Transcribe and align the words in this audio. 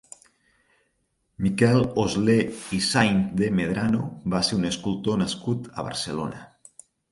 Miquel 1.45 1.83
Oslé 2.05 2.37
i 2.79 2.81
Sáenz 2.87 3.37
de 3.43 3.51
Medrano 3.61 4.09
va 4.37 4.43
ser 4.49 4.59
un 4.63 4.67
escultor 4.73 5.23
nascut 5.27 5.73
a 5.77 5.89
Barcelona. 5.93 6.45